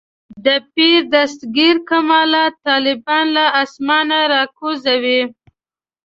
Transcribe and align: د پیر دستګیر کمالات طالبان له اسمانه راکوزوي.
د 0.45 0.47
پیر 0.73 0.99
دستګیر 1.15 1.75
کمالات 1.89 2.53
طالبان 2.67 3.25
له 3.37 3.45
اسمانه 3.63 4.19
راکوزوي. 4.33 5.21